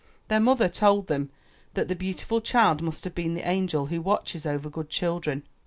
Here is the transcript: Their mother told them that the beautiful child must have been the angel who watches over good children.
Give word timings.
Their 0.29 0.39
mother 0.39 0.67
told 0.67 1.05
them 1.05 1.29
that 1.75 1.87
the 1.87 1.95
beautiful 1.95 2.41
child 2.41 2.81
must 2.81 3.03
have 3.03 3.13
been 3.13 3.35
the 3.35 3.47
angel 3.47 3.85
who 3.85 4.01
watches 4.01 4.47
over 4.47 4.67
good 4.67 4.89
children. 4.89 5.43